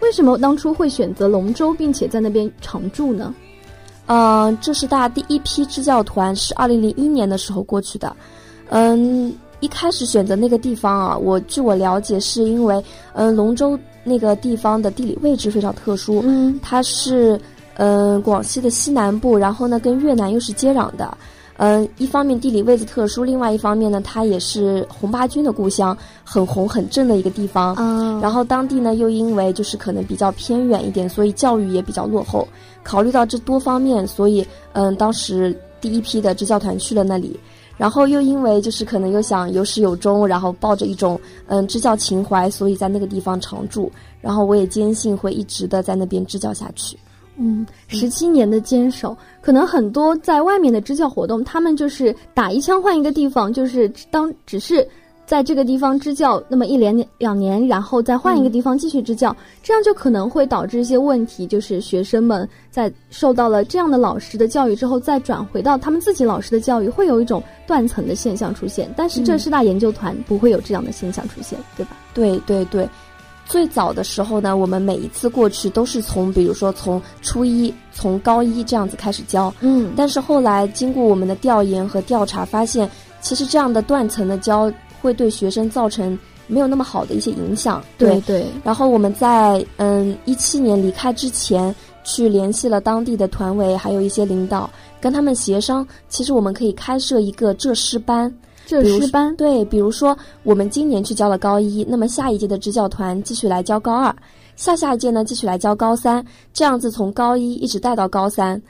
[0.00, 3.34] 为什么当初会选择龙州，并且在那边常住呢？
[4.06, 8.14] 嗯，这是大第一批支教团，是二零零一年的时候过去的。
[8.70, 9.32] 嗯，
[9.64, 17.40] 一开始选择那个地方啊，我据我了解，是因为嗯龙州那个地方的地理位置非常特殊，嗯它是
[17.76, 21.16] 嗯广西的西南部，然后呢跟越南又是接壤的。
[21.56, 27.74] 嗯，一方面地理位置特殊，另外一方面呢，它也是红八军的故乡，很红很正的一个地方。
[27.78, 32.46] 嗯，然后当地呢又因为就是可能比较偏远一点，所以教育也比较落后。
[32.82, 37.38] 考虑到这多方面，所以嗯，当时第一批的支教团去了那里。
[37.76, 43.90] 然后又因为就是可能又想有始有终，然后抱着一种嗯支教情怀，所以在那个地方常住。
[44.20, 46.96] 然后我也坚信会一直的在那边支教下去。
[47.36, 54.86] 嗯，十七年的坚守，可能很多在外面的支教活动，他们就是打一枪换一个地方，就是当只是
[55.26, 68.92] 在这个地方支教那么一连两年，然后再换一个地方继续支教，这样就可能会导致一些问题，就是学生们在受到了这样的老师的教育之后，再转回到他们自己老师的教育，会有一种断层的现象出现。
[68.96, 71.96] 但是这嗯师大研究团不会有这样的现象出现，对吧？
[72.12, 72.86] 对对对，
[73.46, 79.52] 最早的时候呢，我们每一次过去都是从比如说从初一、从高一这样子开始教。
[79.60, 82.88] 嗯但是后来经过我们的调研和调查，发现
[83.20, 84.70] 其实这样的断层的教
[85.04, 87.84] 会对学生造成没有那么好的一些影响。
[87.98, 94.68] 对对，然后我们在嗯一七年离开之前，去联系了当地的团委，还有一些领导，
[95.02, 98.34] 跟他们协商，其实我们可以开设一个浙师班。
[98.66, 104.16] 浙师班对，比如说我们今年去教了高一，那么下一届的支教团继续来教高二，
[104.56, 108.60] 下下一届呢继续来教高三，这样子从高一一直带到高三，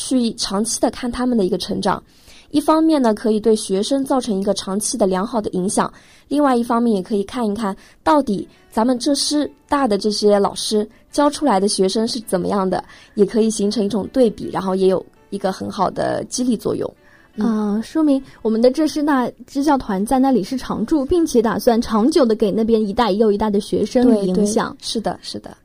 [0.00, 2.02] 去长期的看他们的一个成长。
[2.50, 5.86] 一方面呢，可以对学生造成一个长期的良好的影响；
[6.28, 12.82] 另外一方面，也可以看一看到底咱们浙师大的这些老师教出来的学生是怎么样的，
[13.14, 16.90] 也可以形成一种对比，然后也有一个很好的激励作用。
[17.38, 24.76] 啊、说明我们的浙师大支教团在那里是常驻，并且打算长久的给那边一代又一代的学生影响。
[24.82, 25.56] 是的，是的。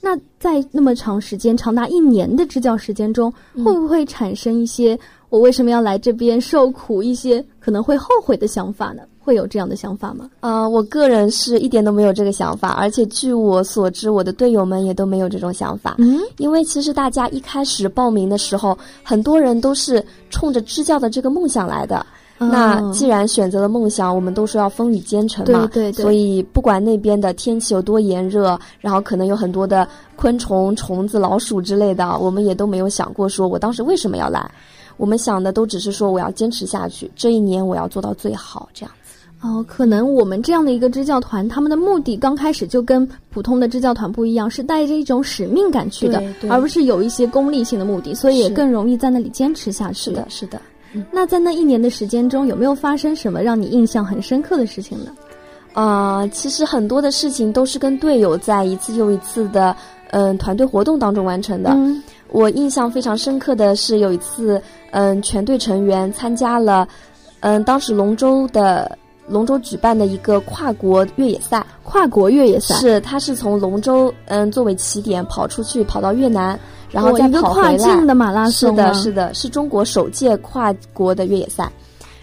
[0.00, 4.98] 那在那么长时间，长达一年的支教时间中，嗯会不会产生一些
[5.30, 9.02] 我为什么要来这边受苦，一些可能会后悔的想法呢？
[9.24, 10.28] 会有这样的想法吗？
[10.40, 15.96] 啊、我个人是一点都没有这个想法，而且据我所知，我的队友们也都没有这种想法。
[15.98, 22.04] 嗯，因为其实大家一开始报名的时候，很多人都是冲着支教的这个梦想来的。
[22.36, 34.50] 那既然选择了梦想，我们都说要风雨兼程嘛，对对对所以不管那边的天气有多炎热，然后可能有很多的昆虫、虫子、老鼠之类的，我们也都没有想过说我当时为什么要来。
[34.96, 38.92] 我们想的都只是说我要坚持下去，这一年我要做到最好，这样。
[39.44, 50.04] 哦，可能我们这样的一个支教团，他们的目的刚开始就跟普通的支教团不一样，是带着一种使命感去的而不是有一些功利性的目的，所以也更容易在那里坚持下去。
[50.04, 50.58] 是的，是的。
[51.12, 55.10] 那在那一年的时间中，有没有发生什么让你印象很深刻的事情呢？
[55.74, 59.74] 啊、其实很多的事情都是跟队友在一次又一次的
[60.12, 61.70] 嗯团队活动当中完成的。
[61.70, 66.88] 嗯我印象非常深刻的是有一次，嗯，全队成员参加了，
[67.40, 76.58] 嗯，当时龙舟的龙舟举办的一个跨国越野赛，跨国越野赛，是他是从龙舟嗯作为起点跑出去，跑到越南，
[76.90, 77.76] 然后再哦一个跑回来。
[77.76, 81.70] 跨境的马拉是松是的，是中国首届跨国的越野赛。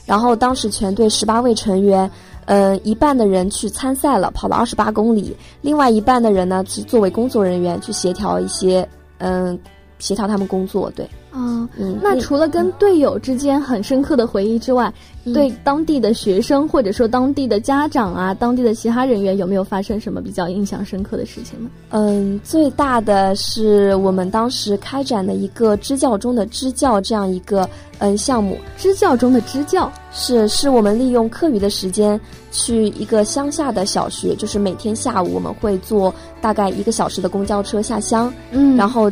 [0.06, 2.10] 然后当时全队十八位成员，
[2.46, 8.88] 嗯、一半的人去参赛了，跑了二十八公里；另外一半的人呢，是作为工作人员去协调一些
[9.20, 9.58] 嗯
[10.02, 10.92] 协调他们工作。
[10.94, 14.94] 对，啊，嗯，那除了跟队友之间很深刻的回忆之外，
[15.34, 21.70] 对当地的学生或者说当地的家长啊，当地的其他人员有没有发生什么比较印象深刻的事情呢？
[21.92, 29.90] 嗯，最大的是我们当时开展的一个支教中的支教这样一个嗯项目，支教中的支教？
[30.14, 32.20] 是是我们利用课余的时间
[32.52, 39.10] 去一个乡下的小学，就是每天下午我们会坐大概一个小时的公交车下乡，嗯，然后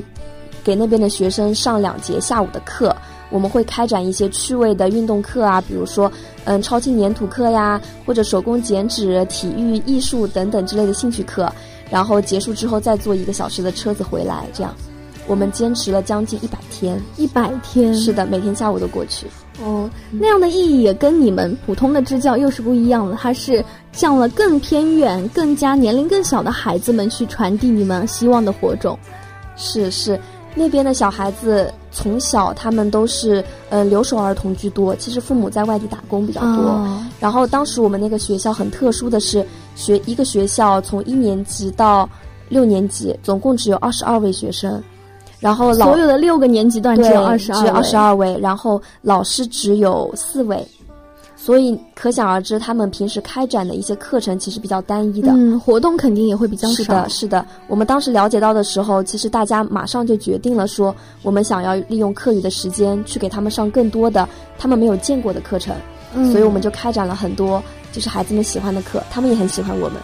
[0.70, 2.96] 给那边的学生上两节下午的课。
[3.32, 6.12] 我们会开展一些趣味的运动课啊，比如说，
[6.44, 11.52] 嗯，超轻粘土课呀，或者手工剪纸、体育、艺术等等之类的兴趣课。
[11.90, 14.72] 然后结束之后再坐一个小时的车子回来，这样，
[15.26, 17.02] 我们坚持了将近一百天。
[17.18, 17.92] 一百天。
[17.96, 19.26] 是的，每天下午都过去。
[19.64, 28.98] 哦，那样的意义也跟你们普通的支教又是不一样的，它是向了更偏远、更加年龄更小的孩子们去传递你们希望的火种。
[29.56, 30.20] 是是。
[30.56, 37.00] 那边的小孩子从小他们都是呃留守儿童居多，其实父母在外地打工比较多。
[37.20, 39.46] 然后当时我们那个学校很特殊的是，
[39.76, 42.10] 学一个学校从一年级到
[42.50, 44.82] 六年级总共只有二十二位学生，
[45.40, 50.68] 然后所有的六个年级段只有二十二，只有二十二位，然后老师只有四位。
[51.42, 56.74] 所以可想而知，他们平时开展的一些课程其实比较单一的，嗯，活动肯定也会比较少。
[56.76, 57.46] 是的，是的。
[57.68, 64.28] 我们当时了解到的时候，其实大家马上就决定了说，我们想要利用课余的时间去给他们上更多的
[64.58, 65.74] 他们没有见过的课程，
[66.30, 67.64] 所以我们就开展了很多
[67.94, 70.02] 就是孩子们喜欢的课，他们也很喜欢我们。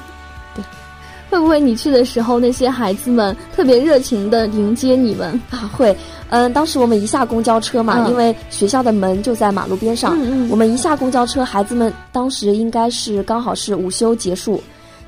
[1.30, 5.70] 会不会你去的时候，那些孩子们特别热情的迎接你们啊？
[5.76, 5.96] 会，
[6.30, 10.18] 嗯，当时我们一下公交车嘛，因为学校的门就在马路边上，
[10.50, 14.62] 我们一下公交车，孩子们当时应该是刚好是午休结束。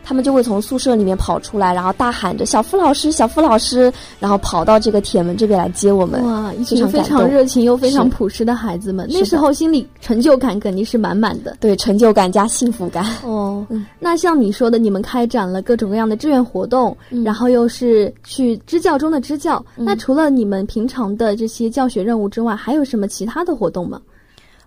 [0.08, 3.92] 他们就会从宿舍里面跑出来，然后大喊着“小付老师，小付老师”，
[4.22, 6.24] 然后跑到这个铁门这边来接我们。
[6.24, 11.58] 哇，一群非常热情又非常朴实的孩子们，那时候心里成就感肯定是满满的。
[11.60, 13.06] 对，成就感加幸福感。
[13.26, 13.68] 哦，
[14.00, 16.96] 那像你说的，你们开展了各种各样的志愿活动，
[17.26, 19.62] 然后又是去支教中的支教。
[19.76, 24.02] 那除了你们平常的这些教学任务之外，还有什么其他的活动吗？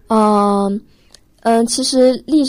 [0.09, 0.79] 嗯
[1.45, 2.43] 嗯，其实历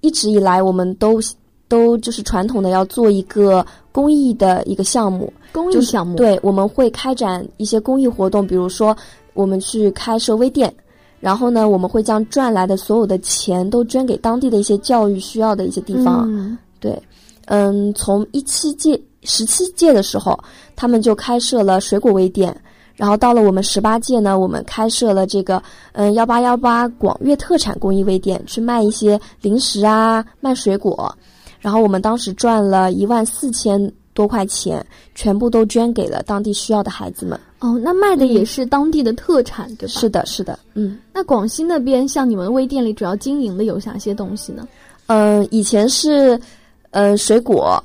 [0.00, 1.20] 一直以来我们都。
[1.68, 8.96] 都就是传统的要做一个公益的一个项目，公益项目对，我们会开展一些公益活动，比如说
[9.34, 10.74] 我们去开设微店，
[11.20, 16.58] 然后呢，我们会将赚来的所有的钱都捐给当地的一些教育需要的一些地方。
[16.80, 17.00] 对，
[17.46, 20.38] 嗯，从一七届、十七届的时候，
[20.74, 22.56] 他们就开设了水果微店，
[22.96, 25.62] 然后到了我们十八届呢，我们开设了这个
[25.92, 31.14] 嗯幺八幺八广粤特产公益微店，去卖一些零食啊，卖水果。
[31.60, 34.84] 然后我们当时赚了一万四千多块钱，
[35.14, 37.38] 全部都捐给了当地需要的孩子们。
[37.60, 39.92] 哦，那卖的也是当地的特产，对吧？
[39.92, 40.58] 是的，是的。
[40.74, 44.66] 嗯，那广西那边像你们微店里主要经营的有哪些东西呢？
[45.06, 46.40] 嗯，以前是，
[46.90, 47.82] 呃，水果，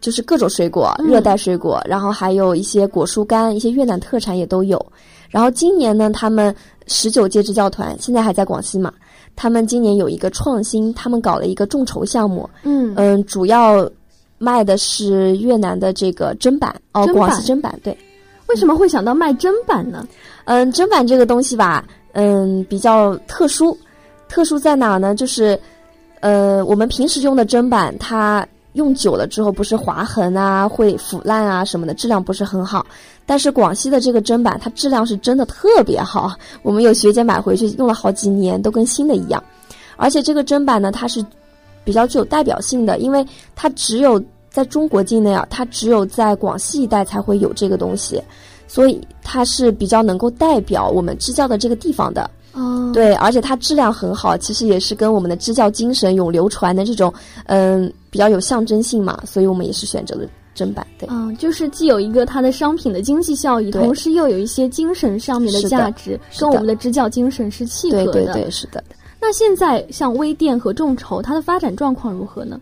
[0.00, 4.84] 就是各种水果，热带水果，然后还有一些果蔬干，一些越南特产也都有。
[5.28, 6.54] 然后今年呢，他们
[6.88, 8.92] 十九届支教团现在还在广西嘛？
[9.34, 12.48] 他们今年有一个创新，他们搞了一个众筹项目。
[12.62, 13.90] 嗯嗯，主要
[14.38, 17.78] 卖的是越南的这个砧板哦，广西砧板。
[17.82, 17.96] 对，
[18.48, 20.06] 为什么会想到卖砧板呢？
[20.44, 23.76] 嗯，砧板这个东西吧，嗯，比较特殊。
[24.28, 25.14] 特殊在哪呢？
[25.14, 25.58] 就是，
[26.20, 32.84] 呃，我们平时用的砧板，它用久了之后不是划痕啊，会腐烂啊什么的，质量不是很好。
[33.24, 36.34] 但是广西的这个砧板，它质量是真的特别好。
[36.62, 39.42] 我们有学姐买回去用了好几年，都跟新的一样。
[39.96, 41.24] 而且这个砧板呢，它是
[41.84, 48.20] 比较具有代表性的，因为它只有在中国境内啊，它只有在广西一带才会有这个东西，
[48.66, 52.28] 所以它是比较能够代表我们支教的这个地方的。
[52.92, 57.12] 哦，对，而且它质量很好，其实也是跟我们的支教精神永流传的这种，
[57.46, 60.26] 嗯，比较有象征性嘛，所以我们也是选择了。
[60.54, 68.12] 正版对，嗯，就是既有一个它的商品的经济效益，同时又有一些精神上面的价值，跟我们的支教精神是契合的。
[68.12, 68.84] 对对对，是的。
[69.18, 72.60] 那现在像微店和众筹，它的发展状况如何呢？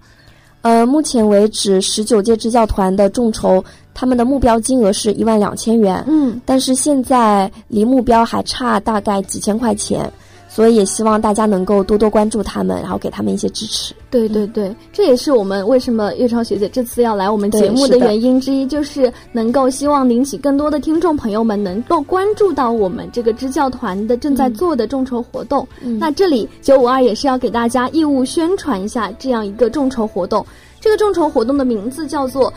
[0.63, 3.65] 呃，目前为止，十九届支教团的众筹，
[4.01, 6.03] 他们的目标金额是一万两千元。
[6.09, 10.11] 嗯，但是现在离目标还差大概几千块钱。
[10.53, 13.95] 所以也希望大家能够多多关注他们，然后给他们一些支持。
[14.11, 25.65] 对对对，这也是我们为什么月超学姐这次要来我们节目的原因之一，就是能够希望引起更多的听众朋友们能够关注到我们这个支教团的正在做的众筹活动。
[26.01, 30.45] 那这里九五二也是要给大家义务宣传一下这样一个众筹活动。
[30.81, 32.53] 这个众筹活动的名字叫做。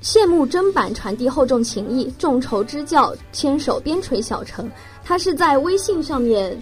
[0.00, 4.68] 谢幕砧板传递厚重情谊，众筹支教牵手边陲小城。
[5.04, 6.56] 它是在微信上面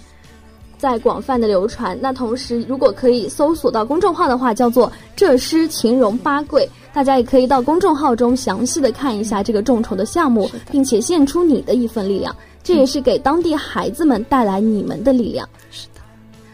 [0.77, 1.97] 在广泛的流传。
[2.01, 12.35] 那同时，如果可以搜索到公众号的话，叫做“浙师秦荣八桂”，大家也可以到公众号中详细的看一下这个众筹的项目，并且献出你的一份力量。
[12.63, 15.47] 这也是给当地孩子们带来你们的力量。
[15.69, 16.01] 是的，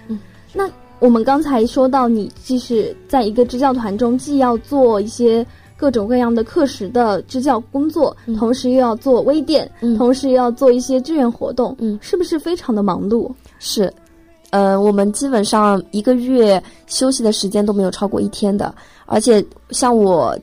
[0.10, 0.20] 嗯，
[0.52, 0.70] 那
[1.00, 5.46] 我们刚才说到，你既是在一个支教团中，既要做一些
[5.84, 13.30] 各种各样的课时的支教工作，同时又要做微店，同时又要做一些志愿活动，嗯，是不是非常的忙碌？
[13.60, 13.94] 是，
[14.52, 18.74] 呃，我们基本上一个月休息的时间都没有超过一天的，
[19.08, 20.34] 而且像我，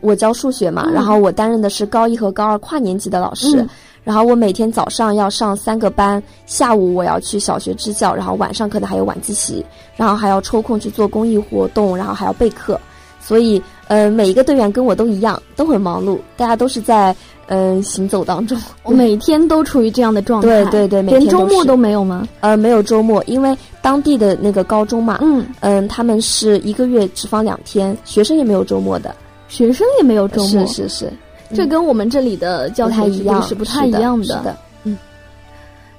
[0.00, 3.64] 我教数学嘛，然后我担任的是高一和高二跨年级的老师。
[4.02, 9.64] 然后我每天早上要上三个班，下午我要去小学支教，然后晚上可能还有晚自习，
[9.94, 12.78] 然后还要抽空去做公益活动，然后还要备课，
[13.24, 17.16] 所以，呃，每一个队员跟我都一样，都很忙碌，大家都是在
[17.46, 22.28] 嗯行走当中，每天都处于这样的状态，对对对，连周末都没有吗？
[22.40, 29.14] 呃，没有周末，因为当地的那个高中嘛，嗯嗯，他们是一个月只放两天，学生也没有周末的，
[29.48, 31.12] 学生也没有周末，是是是。
[31.54, 34.24] 这跟我们这里的教学一样是不太一样的。
[34.24, 34.98] 是的，嗯。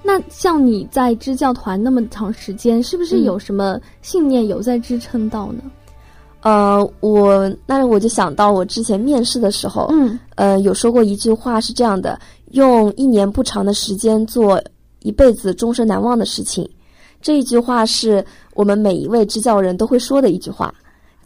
[0.03, 5.63] 那像你在支教团那么长时间，是不是有什么信念有在支撑到呢？
[6.45, 12.19] 呃，我那我就想到我之前面试的时候，嗯，呃，有说过一句话是这样的：
[12.51, 14.61] 用一年不长的时间做
[14.99, 16.69] 一辈子终身难忘的事情。
[17.19, 18.23] 这一句话是
[18.53, 20.71] 我们每一位支教人都会说的一句话。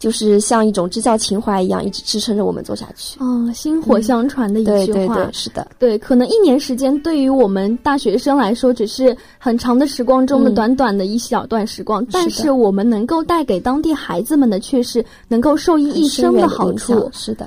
[0.00, 3.18] 就是像一种支教情怀一样，一直支撑着我们做下去。
[3.20, 5.98] 嗯，薪火相传的一句话，对对对，是的，对。
[5.98, 17.08] 可能一年时间对于我们大学生来说，只是很长的时光中的短短的一小段时光，但是我们能够带给当地孩子们的，却是能够受益一生的好处。
[17.12, 17.46] 是的，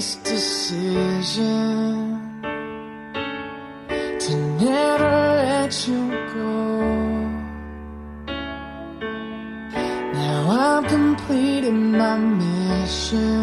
[0.00, 1.94] biggest decision
[4.18, 5.12] to never
[5.44, 6.52] let you go.
[10.14, 13.39] Now I'm completing my mission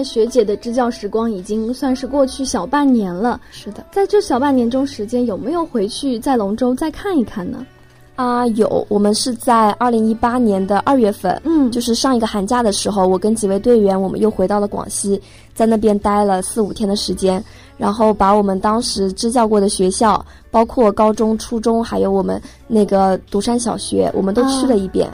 [0.00, 3.38] 在学姐的支教时光已经算是过去小半年了。
[3.50, 7.66] 是的，在这小半年中时间，有没有回去在龙舟再看一看呢？
[8.16, 8.86] 啊，有。
[8.88, 15.20] 我们是在二零一八年的二月份，嗯，就是上一个寒假的时候，我跟几位队员，我们又回到了广西，
[15.54, 17.44] 在那边待了四五天的时间，
[17.76, 25.10] 然后把我们当时支教过的学校，包括高中、初中，还有我们那个独山小学，我们都去了一遍。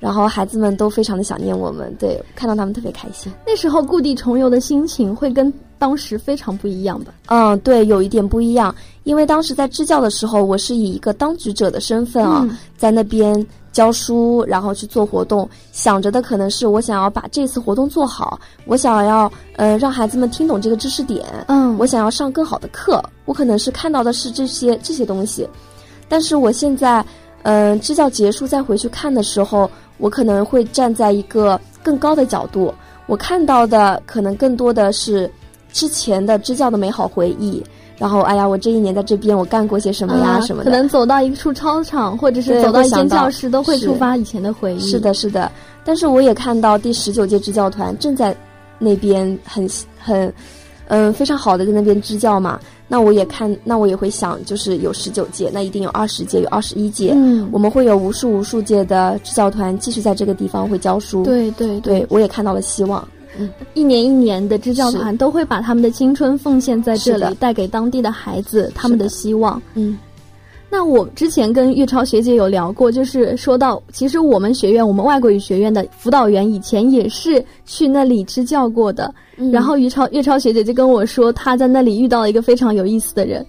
[0.00, 3.30] 然后孩子们都非常的想念我们，对，看到他们特别开心。
[3.46, 7.12] 那时候故地重游的心情会跟当时非常不一样吧？
[7.26, 8.74] 嗯，对，有一点不一样。
[9.04, 12.46] 因为当时在支教的时候，我是以一个当局者的身份啊，
[12.76, 25.48] 在那边教书，然后去做活动，想着的可能是我想要把这次活动做好，我想要呃让孩子们听懂这个知识点，嗯，我想要上更好的课，我可能是看到的是这些这些东西，
[26.08, 27.04] 但是我现在
[27.42, 29.70] 嗯支教结束再回去看的时候。
[30.00, 32.74] 我可能会站在一个更高的角度，
[33.06, 35.30] 我看到的可能更多的是
[35.72, 37.62] 之前的支教的美好回忆。
[37.98, 40.40] 然后，哎呀，我这一年在这边我干过些什么呀？
[40.40, 40.70] 什么的？
[40.70, 44.80] 可能走到一处操场，或者是走到一间教室，都会触发以前的回忆。
[44.80, 45.52] 是的，是的。
[45.84, 48.34] 但是我也看到第十九届支教团正在
[48.78, 50.32] 那边很很
[50.90, 52.60] 嗯非常好的在那边支教嘛。
[52.86, 57.12] 那我也看，那我也会想，就是有十九届，那一定有二十届，有二十一届。
[57.14, 61.22] 嗯，我们会有无数无数届的支教团继续在这个地方会教书。
[61.22, 63.06] 对对对，我也看到了希望。
[63.38, 69.62] 嗯，一年一年的支教团都会把他们的青春奉献在这里，带给当地的孩子他们的希望。
[69.74, 69.96] 嗯。
[70.72, 79.12] 那我之前跟月超学姐有聊过，就是说到，其实我们学院，我们外国语学院的辅导员以前也是去那里支教过的。
[79.52, 83.44] 然后月超月超学姐就跟我说，她在那里遇到了一个非常有意思的人。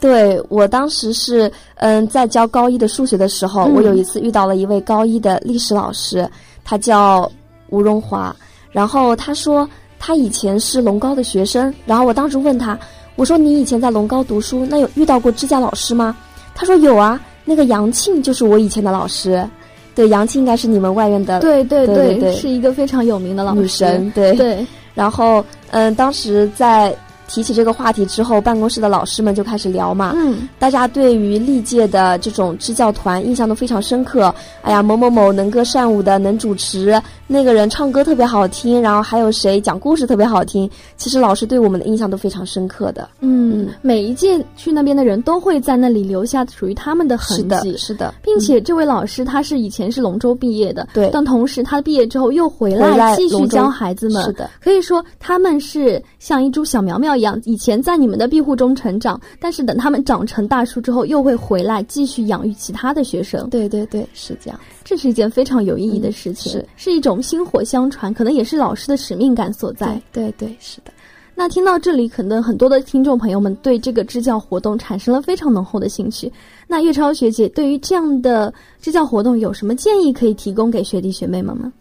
[0.00, 6.28] 对我当时是嗯，在教高一的数学的时候，我有一次遇到了一位高一的历史老师，
[6.64, 7.30] 他叫
[7.68, 8.34] 吴荣华，
[8.72, 12.78] 然后他说他以前是龙高的学生，然后我当时问他，
[13.16, 16.16] 我说你以前在龙高读书，那有遇到过支教老师吗？
[16.54, 19.46] 他说有啊，那个杨庆就是我以前的老师。
[19.94, 24.10] 对，杨庆应该是你们外院的，对对对对，是一个非常有名的老师，女神。
[24.10, 26.96] 对对，然后嗯，当时在。
[27.28, 30.12] 提起这个话题之后，办公室的老师们就开始聊嘛。
[30.14, 34.34] 嗯，大家对于历届的这种支教团印象都非常深刻。
[34.62, 40.68] 哎呀，某某某能歌善舞的，能主持，那个人唱歌特别好听，然后还有谁讲故事特别好听。
[40.96, 43.08] 其实老师对我们的印象都非常深刻的。
[43.20, 47.76] 嗯，每一届去那边的人都会在那里留下属于他们的痕迹。
[47.76, 51.10] 是的，并且这位老师他是以前是龙州毕业的，对。
[51.12, 54.22] 但同时他毕业之后又回来继续教孩子们。
[54.24, 57.94] 是的，可以说他们是像一株小苗苗一样，以前在。
[57.94, 63.48] 你们的庇护中成长，但是等他们长成大树之后，又会回来继续养育其他的学生。
[63.50, 64.58] 对对对，是这样。
[64.82, 70.02] 这是一件非常有意义的事情，是是一种薪火相传，可能也是老师的使命感所在。
[70.12, 70.90] 对对，是的。
[71.36, 76.30] 那听到这里，可能很多的听众朋友们对这个支教活动产生了非常浓厚的兴趣。
[76.66, 78.52] 那月超学姐对于这样的
[78.82, 81.72] 支教活动有什么建议可以提供给学弟学妹们吗？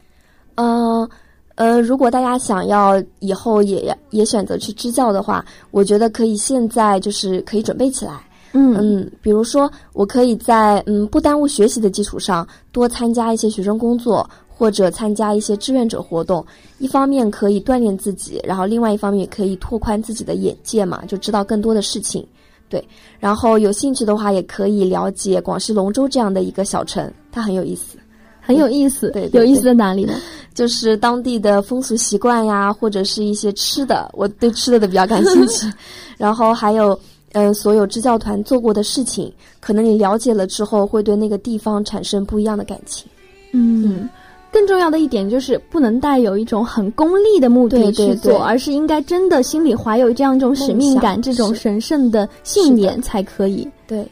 [0.55, 1.09] 嗯。
[1.55, 8.21] 呃，如果大家想要以后也也选择去支教的话，我觉得可以现在就是可以准备起来。
[8.53, 16.45] 嗯嗯，比如说我可以在嗯不耽误学习的基础上，多参加一些学生工作，或者参加一些志愿者活动。
[16.77, 22.25] 一方面可以锻炼自己，然后另外一方面也可以拓宽自己的眼界嘛，就知道更多的事情。
[22.69, 22.83] 对，
[23.19, 27.97] 然后有兴趣的话，也可以了解广西龙州这样的一个小城，它很有意思。
[28.45, 30.13] 很有意思，对，有意思在哪里呢？
[30.53, 35.65] 就是当地的风俗习惯呀，或者是一些吃的，我对吃的的比较感兴趣。
[36.15, 36.99] 然后还有，
[37.31, 43.07] 嗯，所有支教团做过的事情，可能你了解了之后，会对那个地方产生不一样的感情。
[43.51, 44.07] 嗯，
[44.51, 53.67] 更重要的一点就是不能带有一种很功利的目的去做，而是应该真的心里怀有这样一种使命感，这种神圣的信念才可以。
[53.87, 54.07] 对。